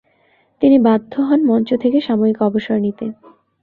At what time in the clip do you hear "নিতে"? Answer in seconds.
2.85-3.05